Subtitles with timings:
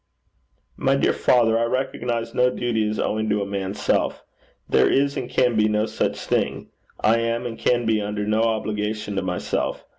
[0.77, 4.23] 'My dear father, I recognize no duty as owing to a man's self.
[4.67, 6.69] There is and can be no such thing.
[6.99, 9.85] I am and can be under no obligation to myself.